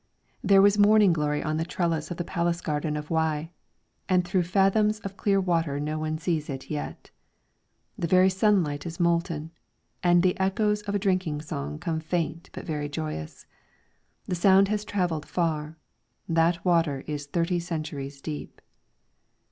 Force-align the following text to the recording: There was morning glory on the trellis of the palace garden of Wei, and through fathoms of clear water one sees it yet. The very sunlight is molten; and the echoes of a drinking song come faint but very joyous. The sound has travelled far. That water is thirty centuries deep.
There 0.43 0.63
was 0.63 0.79
morning 0.79 1.13
glory 1.13 1.43
on 1.43 1.57
the 1.57 1.63
trellis 1.63 2.09
of 2.09 2.17
the 2.17 2.23
palace 2.23 2.59
garden 2.59 2.97
of 2.97 3.11
Wei, 3.11 3.51
and 4.09 4.25
through 4.25 4.41
fathoms 4.49 4.99
of 5.01 5.15
clear 5.15 5.39
water 5.39 5.77
one 5.77 6.17
sees 6.17 6.49
it 6.49 6.71
yet. 6.71 7.11
The 7.99 8.07
very 8.07 8.31
sunlight 8.31 8.87
is 8.87 8.99
molten; 8.99 9.51
and 10.01 10.23
the 10.23 10.35
echoes 10.39 10.81
of 10.87 10.95
a 10.95 11.03
drinking 11.05 11.43
song 11.43 11.77
come 11.77 11.99
faint 11.99 12.49
but 12.51 12.65
very 12.65 12.89
joyous. 12.89 13.45
The 14.25 14.33
sound 14.33 14.69
has 14.69 14.83
travelled 14.83 15.27
far. 15.27 15.77
That 16.27 16.65
water 16.65 17.03
is 17.05 17.27
thirty 17.27 17.59
centuries 17.59 18.21
deep. 18.21 18.59